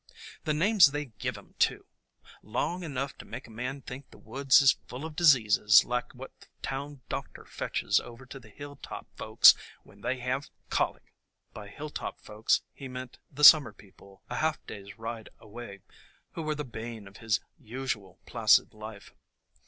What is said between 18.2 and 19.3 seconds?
placid life.